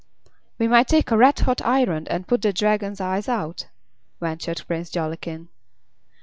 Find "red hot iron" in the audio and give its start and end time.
1.15-2.07